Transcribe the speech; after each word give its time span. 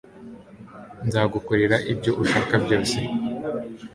Nzagukorera 1.07 1.75
ibyo 1.91 2.11
ushaka 2.23 2.53
byose 2.63 2.97